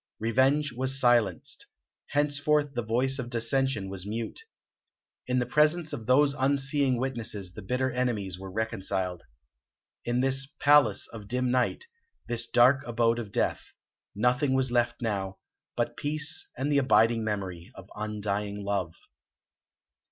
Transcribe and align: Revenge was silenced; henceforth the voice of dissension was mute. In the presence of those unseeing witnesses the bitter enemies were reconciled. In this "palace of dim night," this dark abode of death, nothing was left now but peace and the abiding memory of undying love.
Revenge 0.19 0.71
was 0.73 0.99
silenced; 0.99 1.67
henceforth 2.07 2.73
the 2.73 2.81
voice 2.81 3.19
of 3.19 3.29
dissension 3.29 3.87
was 3.87 4.03
mute. 4.03 4.41
In 5.27 5.37
the 5.37 5.45
presence 5.45 5.93
of 5.93 6.07
those 6.07 6.33
unseeing 6.39 6.97
witnesses 6.97 7.53
the 7.53 7.61
bitter 7.61 7.91
enemies 7.91 8.39
were 8.39 8.49
reconciled. 8.49 9.21
In 10.03 10.21
this 10.21 10.47
"palace 10.59 11.05
of 11.09 11.27
dim 11.27 11.51
night," 11.51 11.85
this 12.27 12.47
dark 12.49 12.81
abode 12.87 13.19
of 13.19 13.31
death, 13.31 13.61
nothing 14.15 14.55
was 14.55 14.71
left 14.71 15.03
now 15.03 15.37
but 15.77 15.95
peace 15.97 16.49
and 16.57 16.71
the 16.71 16.79
abiding 16.79 17.23
memory 17.23 17.71
of 17.75 17.87
undying 17.95 18.63
love. 18.65 18.95